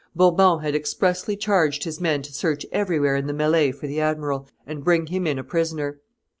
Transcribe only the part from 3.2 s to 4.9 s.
the melley for the admiral, and